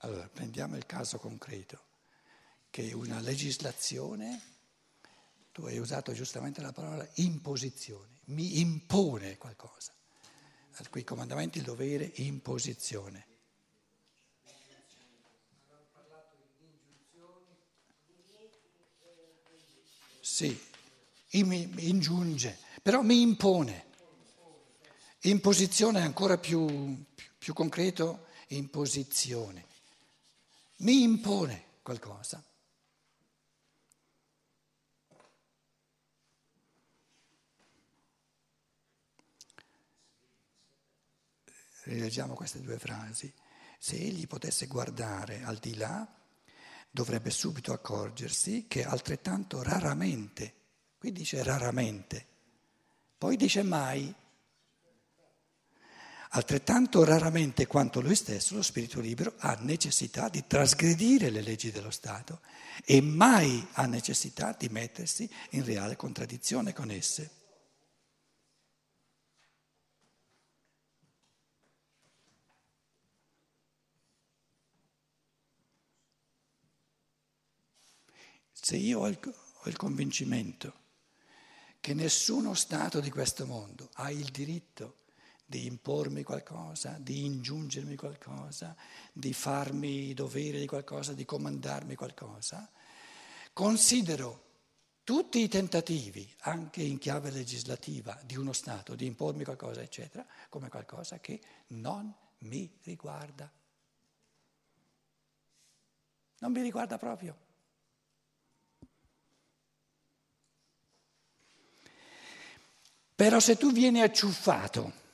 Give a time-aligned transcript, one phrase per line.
[0.00, 1.84] Allora, prendiamo il caso concreto,
[2.70, 4.40] che una legislazione,
[5.52, 9.94] tu hai usato giustamente la parola imposizione, mi impone qualcosa.
[10.90, 13.26] Qui comandamenti, il dovere, imposizione.
[20.20, 20.60] Sì,
[21.30, 23.86] mi ingiunge, però mi impone.
[25.22, 29.64] Imposizione è ancora più, più, più concreto, imposizione.
[30.78, 32.42] Mi impone qualcosa.
[41.84, 43.32] Rileggiamo queste due frasi.
[43.78, 46.06] Se egli potesse guardare al di là,
[46.90, 50.54] dovrebbe subito accorgersi che altrettanto raramente,
[50.98, 52.26] qui dice raramente,
[53.16, 54.12] poi dice mai,
[56.36, 61.90] altrettanto raramente quanto lui stesso, lo spirito libero, ha necessità di trasgredire le leggi dello
[61.90, 62.40] Stato
[62.84, 67.30] e mai ha necessità di mettersi in reale contraddizione con esse.
[78.52, 80.84] Se io ho il, ho il convincimento
[81.80, 85.04] che nessuno Stato di questo mondo ha il diritto
[85.48, 88.74] di impormi qualcosa, di ingiungermi qualcosa,
[89.12, 92.68] di farmi dovere di qualcosa, di comandarmi qualcosa,
[93.52, 94.42] considero
[95.04, 100.68] tutti i tentativi, anche in chiave legislativa, di uno Stato di impormi qualcosa, eccetera, come
[100.68, 103.48] qualcosa che non mi riguarda.
[106.38, 107.44] Non mi riguarda proprio.
[113.14, 115.04] Però se tu vieni acciuffato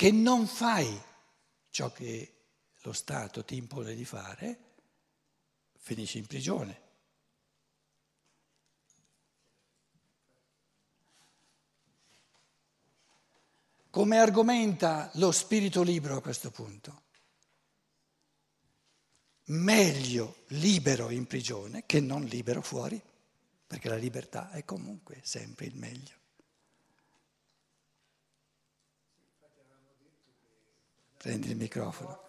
[0.00, 0.98] che non fai
[1.68, 2.36] ciò che
[2.84, 4.58] lo Stato ti impone di fare,
[5.76, 6.80] finisci in prigione.
[13.90, 17.02] Come argomenta lo spirito libero a questo punto?
[19.48, 22.98] Meglio libero in prigione che non libero fuori,
[23.66, 26.19] perché la libertà è comunque sempre il meglio.
[31.22, 32.28] Prendi il microfono.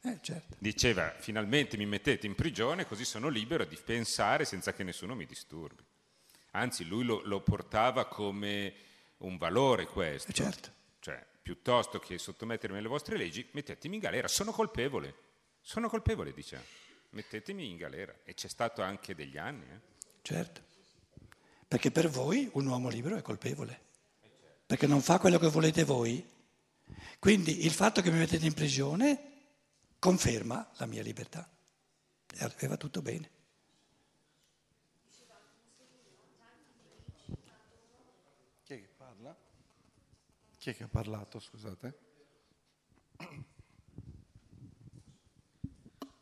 [0.00, 0.56] Eh, certo.
[0.58, 5.26] Diceva, finalmente mi mettete in prigione così sono libero di pensare senza che nessuno mi
[5.26, 5.84] disturbi.
[6.52, 8.74] Anzi, lui lo, lo portava come
[9.18, 10.30] un valore questo.
[10.30, 10.72] Eh, certo.
[11.00, 14.28] Cioè, piuttosto che sottomettermi alle vostre leggi, mettetemi in galera.
[14.28, 15.14] Sono colpevole.
[15.60, 16.62] Sono colpevole, diceva.
[17.10, 18.14] Mettetemi in galera.
[18.24, 19.66] E c'è stato anche degli anni.
[19.70, 19.80] Eh.
[20.22, 20.72] Certo
[21.74, 23.80] perché per voi un uomo libero è colpevole,
[24.64, 26.24] perché non fa quello che volete voi.
[27.18, 29.32] Quindi il fatto che mi mettete in prigione
[29.98, 31.50] conferma la mia libertà
[32.28, 33.30] e va tutto bene.
[38.62, 39.36] Chi è che parla?
[40.56, 41.98] Chi è che ha parlato, scusate?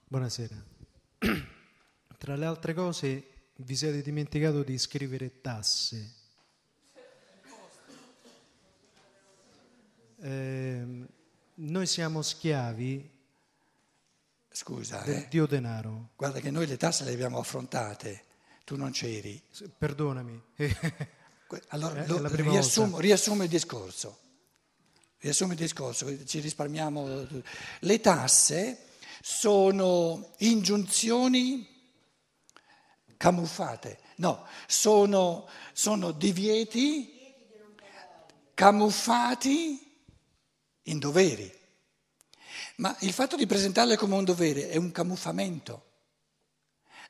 [0.09, 0.65] Buonasera.
[2.17, 3.32] Tra le altre cose
[3.65, 6.15] vi siete dimenticato di scrivere tasse.
[10.21, 11.07] Eh,
[11.55, 13.11] noi siamo schiavi
[14.51, 15.27] Scusa, del eh.
[15.29, 16.11] Dio denaro.
[16.17, 18.25] Guarda che noi le tasse le abbiamo affrontate,
[18.65, 19.43] tu non c'eri.
[19.79, 20.41] Perdonami.
[21.69, 24.19] allora, lo, riassumo, riassumo il discorso.
[25.19, 27.27] Riassumo il discorso, ci risparmiamo.
[27.81, 28.87] Le tasse
[29.21, 31.72] sono ingiunzioni
[33.23, 37.23] camuffate, no, sono, sono divieti
[38.53, 39.79] camuffati
[40.83, 41.49] in doveri.
[42.79, 45.85] Ma il fatto di presentarle come un dovere è un camuffamento.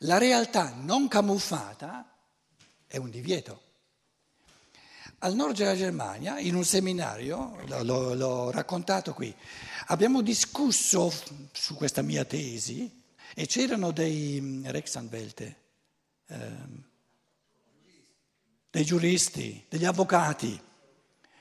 [0.00, 2.14] La realtà non camuffata
[2.86, 3.62] è un divieto.
[5.20, 9.34] Al nord della Germania, in un seminario, l'ho, l'ho raccontato qui,
[9.86, 11.10] abbiamo discusso
[11.52, 13.02] su questa mia tesi
[13.34, 15.61] e c'erano dei mm, Rechtsanwälte,
[16.32, 16.82] Ehm,
[18.70, 20.58] dei giuristi, degli avvocati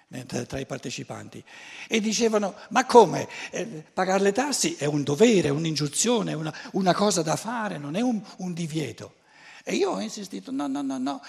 [0.09, 1.41] eh, tra i partecipanti
[1.87, 7.21] e dicevano ma come eh, pagare le tasse è un dovere, un'ingiunzione, una, una cosa
[7.21, 9.19] da fare, non è un, un divieto.
[9.63, 11.21] E io ho insistito no, no, no, no,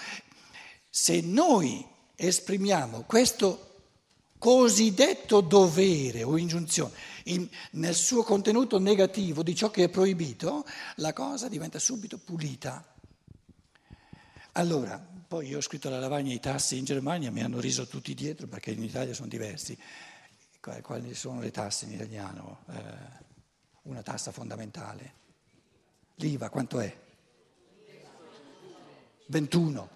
[0.89, 3.69] se noi esprimiamo questo
[4.37, 6.91] cosiddetto dovere o ingiunzione
[7.25, 12.92] in, nel suo contenuto negativo di ciò che è proibito, la cosa diventa subito pulita.
[14.53, 18.13] Allora, poi io ho scritto la lavagna i tassi in Germania, mi hanno riso tutti
[18.13, 19.75] dietro perché in Italia sono diversi.
[20.59, 22.59] Quali sono le tasse in italiano?
[22.69, 22.81] Eh,
[23.83, 25.21] una tassa fondamentale.
[26.15, 26.95] L'IVA quanto è?
[29.25, 29.89] 21.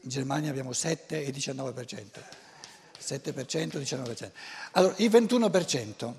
[0.00, 2.20] In Germania abbiamo 7 e 19%.
[2.98, 4.32] 7%, 19%.
[4.72, 6.14] Allora, il 21%.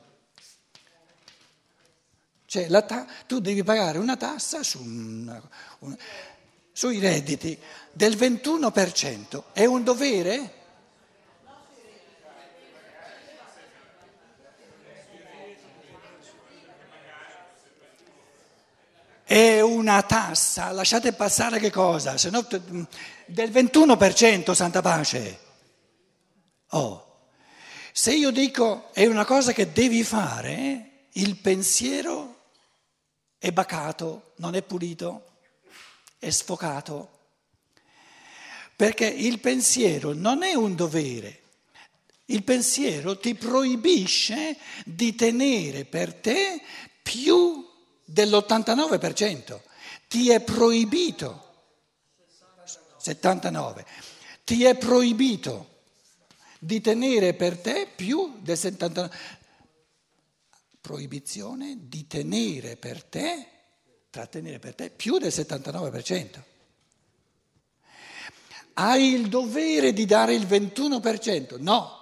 [2.45, 5.39] Cioè, ta- tu devi pagare una tassa su una,
[5.79, 5.97] una,
[6.79, 7.59] sui redditi
[7.91, 9.43] del 21%.
[9.51, 10.53] È un dovere?
[19.25, 22.15] È una tassa, lasciate passare che cosa?
[22.29, 22.47] No,
[23.25, 25.39] del 21%, santa pace.
[26.69, 27.25] Oh,
[27.91, 32.35] se io dico è una cosa che devi fare, il pensiero
[33.37, 35.25] è bacato, non è pulito,
[36.19, 37.17] è sfocato.
[38.75, 41.41] Perché il pensiero non è un dovere,
[42.25, 46.61] il pensiero ti proibisce di tenere per te
[47.01, 47.67] più
[48.05, 49.59] dell'89%.
[50.07, 51.47] Ti è proibito,
[52.97, 53.85] 79,
[54.43, 55.77] ti è proibito
[56.59, 59.11] di tenere per te più del 79%.
[60.81, 63.47] Proibizione di tenere per te,
[64.09, 66.43] trattenere per te più del 79%.
[68.73, 71.59] Hai il dovere di dare il 21%?
[71.59, 71.97] No.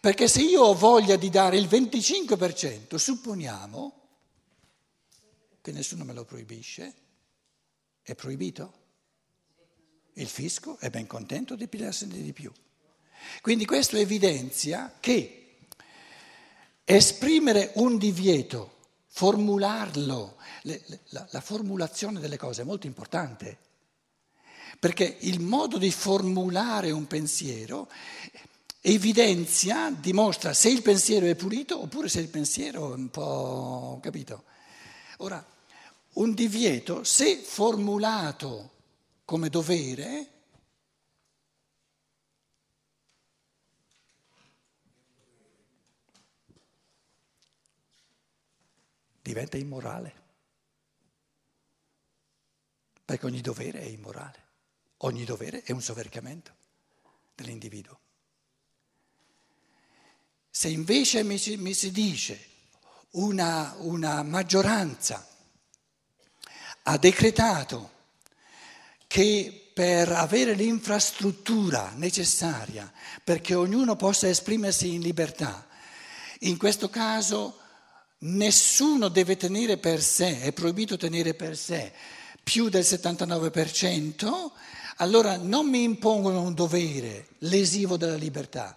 [0.00, 4.02] Perché se io ho voglia di dare il 25%, supponiamo
[5.60, 6.94] che nessuno me lo proibisce,
[8.02, 8.84] è proibito.
[10.14, 12.52] Il fisco è ben contento di pigliarsene di più.
[13.40, 15.56] Quindi questo evidenzia che
[16.84, 18.75] esprimere un divieto,
[19.16, 23.56] formularlo, le, la, la formulazione delle cose è molto importante,
[24.78, 27.88] perché il modo di formulare un pensiero
[28.82, 34.00] evidenzia, dimostra se il pensiero è pulito oppure se il pensiero è un po'...
[34.02, 34.44] capito?
[35.18, 35.42] Ora,
[36.12, 38.72] un divieto, se formulato
[39.24, 40.35] come dovere,
[49.26, 50.24] diventa immorale.
[53.04, 54.44] Perché ogni dovere è immorale,
[54.98, 56.54] ogni dovere è un soverchiamento
[57.34, 57.98] dell'individuo.
[60.48, 62.48] Se invece mi si, mi si dice
[63.10, 65.26] una, una maggioranza
[66.84, 67.90] ha decretato
[69.08, 72.90] che per avere l'infrastruttura necessaria
[73.22, 75.66] perché ognuno possa esprimersi in libertà,
[76.40, 77.60] in questo caso
[78.18, 81.92] nessuno deve tenere per sé, è proibito tenere per sé
[82.42, 84.50] più del 79%,
[84.98, 88.76] allora non mi impongono un dovere lesivo della libertà,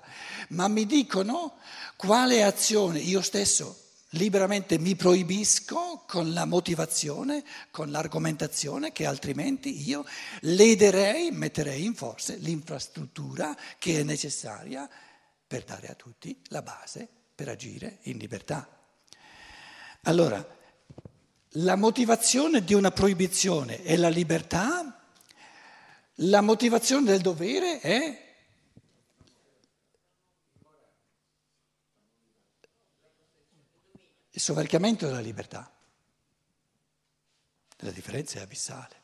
[0.50, 1.57] ma mi dicono
[1.95, 3.77] quale azione io stesso
[4.13, 10.03] liberamente mi proibisco con la motivazione, con l'argomentazione che altrimenti io
[10.42, 14.89] lederei, metterei in forse l'infrastruttura che è necessaria
[15.45, 18.78] per dare a tutti la base per agire in libertà.
[20.03, 20.57] Allora,
[21.53, 25.07] la motivazione di una proibizione è la libertà,
[26.15, 28.27] la motivazione del dovere è
[34.31, 35.71] il soverchiamento della libertà.
[37.83, 38.95] La differenza è abissale.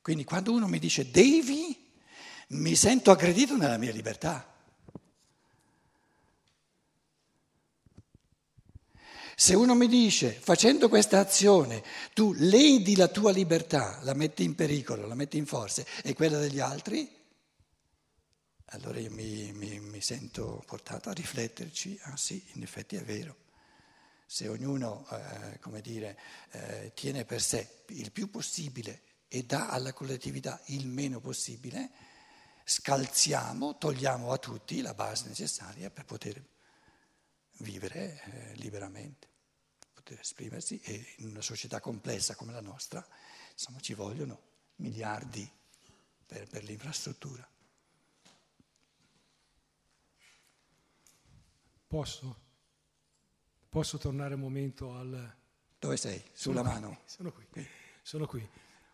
[0.00, 1.94] Quindi quando uno mi dice devi,
[2.48, 4.55] mi sento aggredito nella mia libertà.
[9.38, 14.54] Se uno mi dice facendo questa azione tu ledi la tua libertà, la metti in
[14.54, 17.06] pericolo, la metti in forza e quella degli altri,
[18.70, 23.36] allora io mi, mi, mi sento portato a rifletterci, ah sì, in effetti è vero.
[24.24, 26.18] Se ognuno, eh, come dire,
[26.52, 31.90] eh, tiene per sé il più possibile e dà alla collettività il meno possibile,
[32.64, 36.42] scalziamo, togliamo a tutti la base necessaria per poter
[37.58, 39.28] vivere eh, liberamente,
[39.92, 43.06] poter esprimersi e in una società complessa come la nostra,
[43.52, 44.40] insomma, ci vogliono
[44.76, 45.48] miliardi
[46.26, 47.48] per, per l'infrastruttura.
[51.86, 52.40] Posso?
[53.68, 55.34] Posso tornare un momento al...
[55.78, 56.22] Dove sei?
[56.32, 56.88] Sulla sono mano.
[56.88, 57.68] Qui, sono qui,
[58.02, 58.48] sono qui.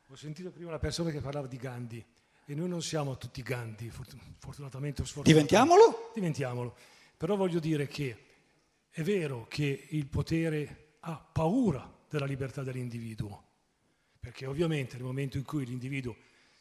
[0.09, 2.04] Ho sentito prima una persona che parlava di Gandhi
[2.45, 5.33] e noi non siamo tutti Gandhi, fortunatamente o sfortunatamente.
[5.33, 6.11] Diventiamolo?
[6.14, 6.76] Diventiamolo.
[7.16, 8.31] Però voglio dire che
[8.94, 13.42] è vero che il potere ha paura della libertà dell'individuo,
[14.20, 16.14] perché ovviamente nel momento in cui l'individuo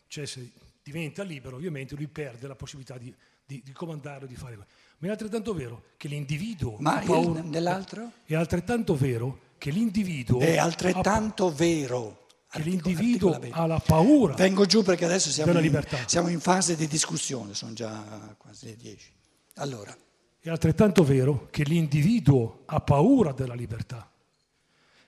[0.07, 0.39] cessa,
[0.81, 3.13] diventa libero, ovviamente lui perde la possibilità di,
[3.45, 4.73] di, di comandare o di fare questo.
[4.99, 7.41] Ma è altrettanto vero che l'individuo Ma ha paura.
[7.41, 8.11] nell'altro?
[8.23, 12.27] È altrettanto vero che l'individuo È ha- altrettanto vero.
[12.49, 16.87] che l'individuo ha la paura Vengo giù perché adesso siamo in, siamo in fase di
[16.87, 19.11] discussione, sono già quasi le 10.
[19.55, 19.95] Allora,
[20.43, 24.11] È altrettanto vero che l'individuo ha paura della libertà,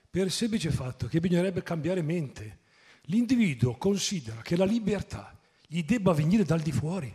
[0.08, 2.60] per il semplice fatto che bisognerebbe cambiare mente.
[3.06, 5.36] L'individuo considera che la libertà
[5.66, 7.12] gli debba venire dal di fuori,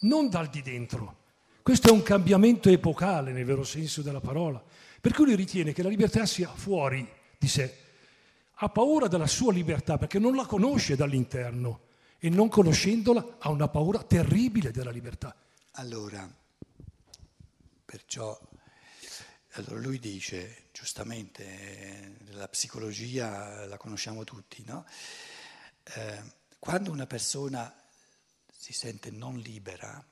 [0.00, 1.26] non dal di dentro.
[1.62, 4.60] Questo è un cambiamento epocale nel vero senso della parola,
[5.00, 7.76] per cui lui ritiene che la libertà sia fuori di sé.
[8.54, 11.82] Ha paura della sua libertà perché non la conosce dall'interno
[12.18, 15.32] e non conoscendola ha una paura terribile della libertà.
[15.74, 16.28] allora,
[17.88, 18.38] perciò,
[19.52, 24.84] allora lui dice, giustamente, eh, la psicologia la conosciamo tutti, no?
[25.84, 26.22] Eh,
[26.58, 27.74] quando una persona
[28.52, 30.04] si sente non libera,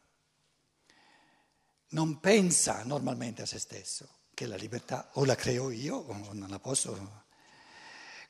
[1.89, 6.49] non pensa normalmente a se stesso, che la libertà o la creo io o non
[6.49, 7.25] la posso.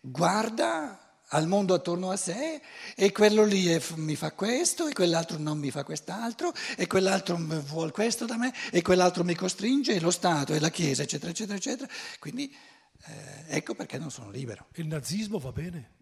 [0.00, 2.60] Guarda al mondo attorno a sé
[2.94, 7.36] e quello lì è- mi fa questo e quell'altro non mi fa quest'altro e quell'altro
[7.36, 11.30] vuole questo da me e quell'altro mi costringe e lo Stato e la Chiesa eccetera
[11.30, 11.92] eccetera eccetera.
[12.18, 12.54] Quindi
[13.06, 14.66] eh, ecco perché non sono libero.
[14.74, 15.94] Il nazismo va bene?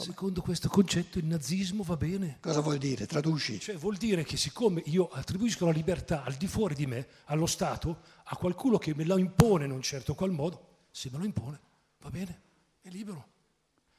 [0.00, 2.38] Secondo questo concetto il nazismo va bene.
[2.40, 3.04] Cosa vuol dire?
[3.06, 3.58] Traduci.
[3.58, 7.46] Cioè vuol dire che siccome io attribuisco la libertà al di fuori di me, allo
[7.46, 11.24] Stato, a qualcuno che me la impone in un certo qual modo, se me lo
[11.24, 11.60] impone,
[12.08, 12.40] va bene,
[12.80, 13.36] è libero.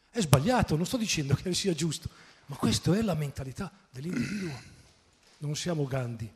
[0.09, 2.09] È sbagliato, non sto dicendo che sia giusto,
[2.47, 4.77] ma questa è la mentalità dell'individuo.
[5.37, 6.29] Non siamo Gandhi,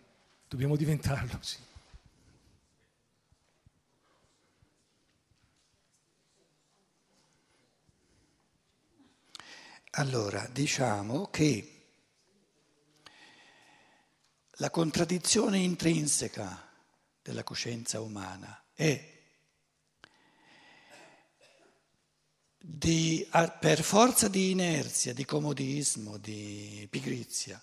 [0.47, 1.57] dobbiamo diventarlo, sì.
[9.95, 11.85] Allora, diciamo che
[14.57, 16.67] la contraddizione intrinseca
[17.21, 19.12] della coscienza umana è
[22.65, 23.27] di,
[23.59, 27.61] per forza di inerzia, di comodismo, di pigrizia,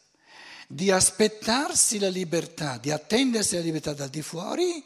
[0.68, 4.84] di aspettarsi la libertà, di attendersi la libertà dal di fuori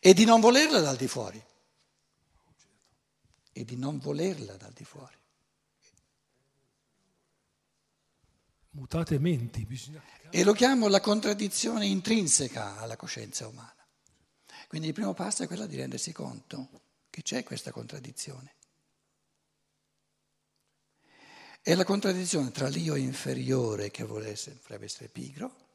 [0.00, 1.40] e di non volerla dal di fuori.
[3.52, 5.16] E di non volerla dal di fuori.
[8.70, 10.02] Mutate menti, bisogna...
[10.28, 13.74] E lo chiamo la contraddizione intrinseca alla coscienza umana.
[14.66, 16.86] Quindi il primo passo è quello di rendersi conto
[17.18, 18.54] che c'è questa contraddizione.
[21.60, 25.66] È la contraddizione tra l'io inferiore che vuole vorrebbe essere pigro,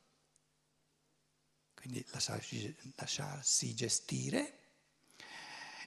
[1.74, 4.60] quindi lasciarsi, lasciarsi gestire,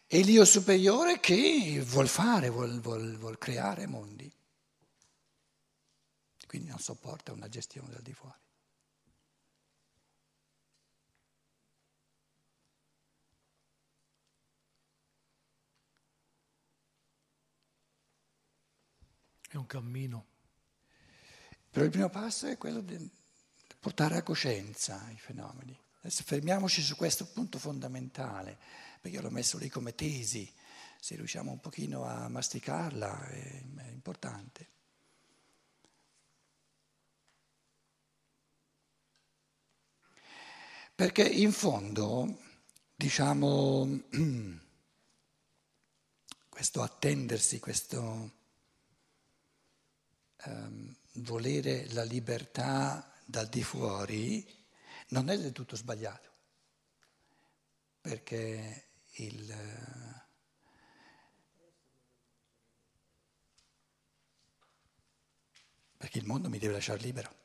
[0.06, 4.30] e l'io superiore che vuol fare, vuol, vuol- vuol creare mondi.
[6.46, 8.45] Quindi non sopporta una gestione dal di fuori.
[19.56, 20.26] È un cammino.
[21.70, 23.10] Però il primo passo è quello di
[23.80, 25.74] portare a coscienza i fenomeni.
[26.00, 28.58] Adesso fermiamoci su questo punto fondamentale,
[29.00, 30.52] perché io l'ho messo lì come tesi,
[31.00, 34.68] se riusciamo un pochino a masticarla è, è importante.
[40.94, 42.42] Perché in fondo,
[42.94, 44.02] diciamo,
[46.50, 48.35] questo attendersi, questo
[50.44, 54.46] ehm, volere la libertà dal di fuori
[55.08, 56.30] non è del tutto sbagliato,
[58.00, 59.54] perché il,
[65.96, 67.44] perché il mondo mi deve lasciare libero.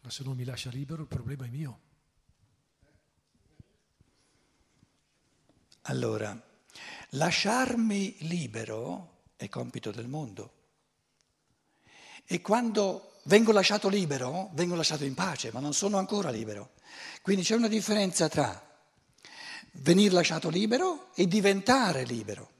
[0.00, 1.91] Ma se non mi lascia libero il problema è mio.
[5.82, 6.40] Allora,
[7.10, 10.60] lasciarmi libero è compito del mondo.
[12.24, 16.74] E quando vengo lasciato libero, vengo lasciato in pace, ma non sono ancora libero.
[17.20, 18.70] Quindi c'è una differenza tra
[19.72, 22.50] venire lasciato libero e diventare libero.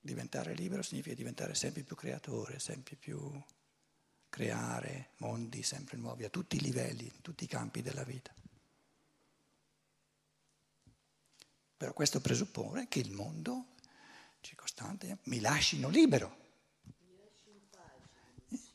[0.00, 3.42] Diventare libero significa diventare sempre più creatore, sempre più
[4.28, 8.34] creare mondi sempre nuovi a tutti i livelli, in tutti i campi della vita.
[11.86, 13.74] Però questo presuppone che il mondo
[14.40, 16.36] circostante, mi lascino libero.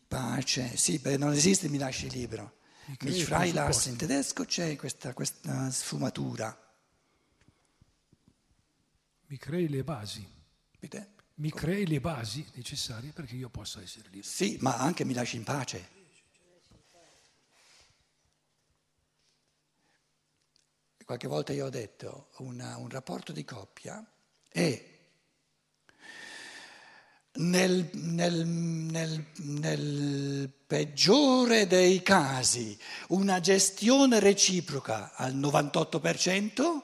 [0.07, 2.59] Pace, sì, beh, non esiste mi lasci libero.
[3.01, 6.57] Mi freilass in tedesco c'è questa, questa sfumatura.
[9.25, 10.25] Mi crei le basi.
[11.33, 14.29] Mi crei le basi necessarie perché io possa essere libero.
[14.29, 15.99] Sì, ma anche mi lasci in pace.
[21.11, 24.01] Qualche volta io ho detto una, un rapporto di coppia
[24.47, 24.81] è
[27.33, 36.81] nel, nel, nel, nel, peggiore dei casi una gestione reciproca al 98%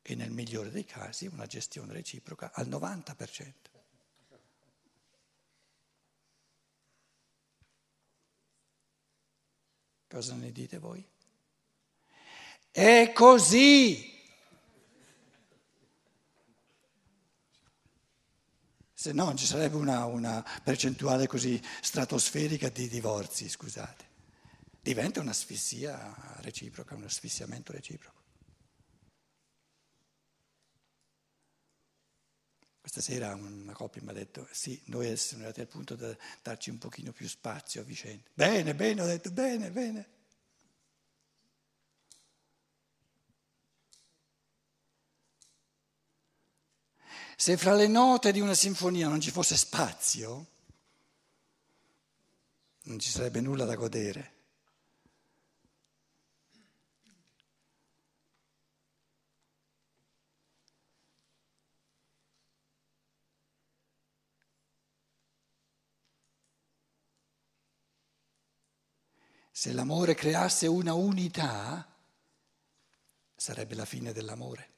[0.00, 3.52] e nel migliore dei casi una gestione reciproca al 90%.
[10.08, 11.12] Cosa ne dite voi?
[12.74, 14.12] È così.
[18.92, 24.04] Se no non ci sarebbe una, una percentuale così stratosferica di divorzi, scusate.
[24.80, 28.22] Diventa un'asfissia reciproca, un asfissiamento reciproco.
[32.80, 36.70] Questa sera una coppia mi ha detto, sì, noi siamo arrivati al punto da darci
[36.70, 38.28] un pochino più spazio a vicenda.
[38.34, 40.08] Bene, bene, ho detto, bene, bene.
[47.36, 50.46] Se fra le note di una sinfonia non ci fosse spazio,
[52.84, 54.32] non ci sarebbe nulla da godere.
[69.56, 71.88] Se l'amore creasse una unità,
[73.34, 74.73] sarebbe la fine dell'amore.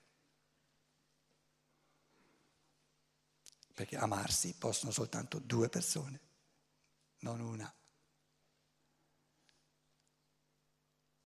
[3.77, 6.19] Perché amarsi possono soltanto due persone,
[7.19, 7.71] non una.